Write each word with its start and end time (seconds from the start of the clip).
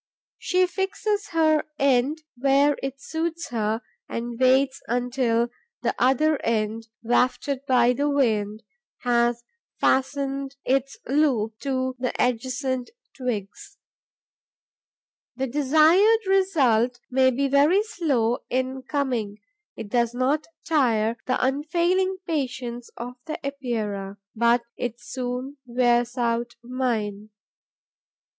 She 0.39 0.65
fixes 0.65 1.27
her 1.27 1.63
end 1.77 2.23
where 2.35 2.75
it 2.81 2.99
suits 2.99 3.49
her 3.49 3.83
and 4.09 4.39
waits 4.39 4.81
until 4.87 5.49
the 5.83 5.93
other 5.99 6.41
end, 6.43 6.87
wafted 7.03 7.63
by 7.67 7.93
the 7.93 8.09
wind, 8.09 8.63
has 9.03 9.43
fastened 9.79 10.55
its 10.65 10.97
loop 11.07 11.59
to 11.59 11.95
the 11.99 12.11
adjacent 12.17 12.89
twigs. 13.15 13.77
The 15.35 15.45
desired 15.45 16.25
result 16.25 16.99
may 17.11 17.29
be 17.29 17.47
very 17.47 17.83
slow 17.83 18.39
in 18.49 18.81
coming. 18.81 19.37
It 19.75 19.89
does 19.89 20.15
not 20.15 20.47
tire 20.65 21.15
the 21.27 21.37
unfailing 21.45 22.17
patience 22.25 22.89
of 22.97 23.17
the 23.27 23.37
Epeira, 23.45 24.17
but 24.35 24.63
it 24.75 24.99
soon 24.99 25.57
wears 25.67 26.17
out 26.17 26.55
mine. 26.63 27.29